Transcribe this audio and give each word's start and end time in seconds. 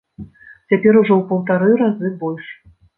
Цяпер 0.69 0.99
ужо 1.03 1.13
ў 1.19 1.21
паўтара 1.31 1.71
разы 1.85 2.15
больш! 2.27 2.45